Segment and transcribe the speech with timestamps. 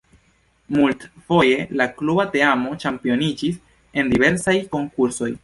[0.77, 3.61] Multfoje la kluba teamo ĉampioniĝis
[4.03, 5.33] en diversaj konkursoj.